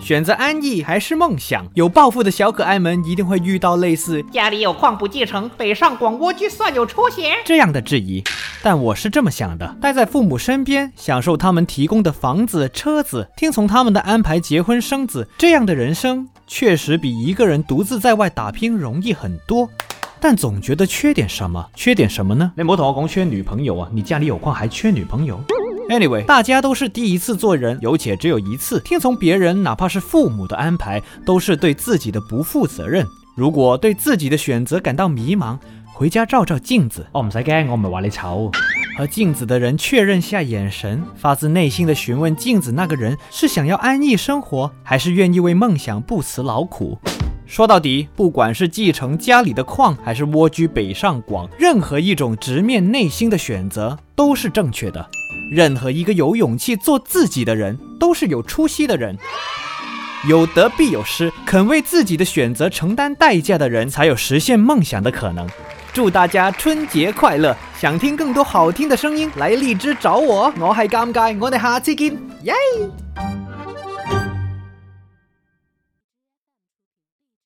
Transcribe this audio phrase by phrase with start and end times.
[0.00, 1.66] 选择安逸还是梦想？
[1.74, 7.22] 有抱负的小可爱们一定会遇到类似家里有矿不继承，北上广蜗居算有出息。
[7.44, 8.22] 这样的质疑。
[8.62, 19.68] 但我是这么想的：待在父母身边，享受他们提供的房子、车子，听从他们的安排结婚生子，这样的人生确实比一个人独自在外打拼容易很多。
[20.20, 21.66] 但总觉得缺点什么？
[21.74, 22.52] 缺点什么呢？
[22.56, 23.88] 你莫同我讲缺女朋友啊！
[23.92, 25.38] 你家里有矿还缺女朋友
[25.88, 33.06] ？Anyway，大家都是第一次做人，有且只有一次，听从别人，哪怕是父母的安排，都是对自己的不负责任。
[33.36, 35.58] 如果对自己的选择感到迷茫，
[35.92, 37.06] 回家照照镜子。
[37.12, 38.50] 哦，唔使惊，我唔系话你丑。
[38.96, 46.96] 和镜子的人确认下眼神，发自内心的询问镜子那个人是想要安逸生活，还是愿意为梦想不辞劳苦。
[47.44, 55.04] 说到底，不管是继承家里的矿，还是蜗居北上广，任何一种直面内心的选择都是正确的。
[55.54, 59.16] 任何一个有勇气做自己的人，都是有出息的人。
[60.26, 65.46] 有得必有失，肯为自己的选择承担代价的人，才有实现梦想的可能。
[65.92, 67.56] 祝大家春节快乐！
[67.78, 72.52] 想听更多好听的声音，来荔枝找我，我系尴尬，我哋下次见，耶！